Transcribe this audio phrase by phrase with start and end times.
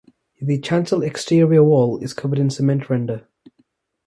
[0.41, 3.27] The chancel exterior wall is covered in cement render.